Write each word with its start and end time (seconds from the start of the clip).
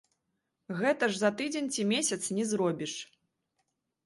Гэта 0.79 1.09
ж 1.11 1.21
за 1.23 1.31
тыдзень 1.41 1.69
ці 1.75 1.85
месяц 1.93 2.19
не 2.39 2.45
зробіш. 2.55 2.93